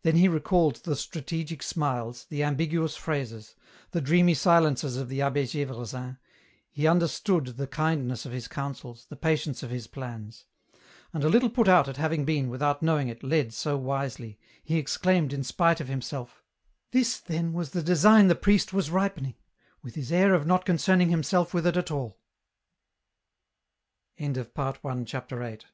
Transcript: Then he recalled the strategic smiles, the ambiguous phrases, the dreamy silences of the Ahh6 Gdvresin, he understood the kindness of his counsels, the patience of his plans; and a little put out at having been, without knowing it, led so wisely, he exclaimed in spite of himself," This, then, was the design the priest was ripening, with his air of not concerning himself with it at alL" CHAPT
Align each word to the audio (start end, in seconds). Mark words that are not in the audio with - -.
Then 0.00 0.16
he 0.16 0.28
recalled 0.28 0.76
the 0.76 0.96
strategic 0.96 1.62
smiles, 1.62 2.24
the 2.30 2.42
ambiguous 2.42 2.96
phrases, 2.96 3.54
the 3.90 4.00
dreamy 4.00 4.32
silences 4.32 4.96
of 4.96 5.10
the 5.10 5.18
Ahh6 5.18 5.66
Gdvresin, 5.66 6.16
he 6.70 6.86
understood 6.86 7.44
the 7.58 7.66
kindness 7.66 8.24
of 8.24 8.32
his 8.32 8.48
counsels, 8.48 9.04
the 9.10 9.14
patience 9.16 9.62
of 9.62 9.68
his 9.68 9.86
plans; 9.86 10.46
and 11.12 11.22
a 11.22 11.28
little 11.28 11.50
put 11.50 11.68
out 11.68 11.86
at 11.86 11.98
having 11.98 12.24
been, 12.24 12.48
without 12.48 12.82
knowing 12.82 13.08
it, 13.08 13.22
led 13.22 13.52
so 13.52 13.76
wisely, 13.76 14.38
he 14.64 14.78
exclaimed 14.78 15.34
in 15.34 15.44
spite 15.44 15.80
of 15.82 15.88
himself," 15.88 16.42
This, 16.92 17.20
then, 17.20 17.52
was 17.52 17.72
the 17.72 17.82
design 17.82 18.28
the 18.28 18.34
priest 18.34 18.72
was 18.72 18.88
ripening, 18.90 19.34
with 19.82 19.96
his 19.96 20.10
air 20.10 20.32
of 20.32 20.46
not 20.46 20.64
concerning 20.64 21.10
himself 21.10 21.52
with 21.52 21.66
it 21.66 21.76
at 21.76 21.90
alL" 21.90 22.16
CHAPT 24.18 25.34